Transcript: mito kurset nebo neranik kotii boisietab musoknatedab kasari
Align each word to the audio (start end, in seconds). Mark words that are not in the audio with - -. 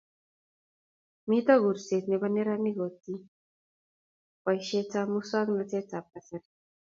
mito 1.27 1.53
kurset 1.61 2.03
nebo 2.11 2.25
neranik 2.35 2.75
kotii 2.81 3.27
boisietab 4.43 5.07
musoknatedab 5.13 6.05
kasari 6.13 6.47